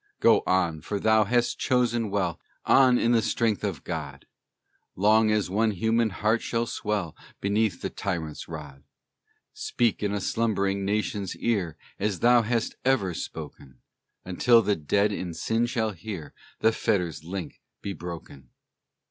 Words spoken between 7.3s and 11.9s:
Beneath the tyrant's rod. Speak in a slumbering nation's ear,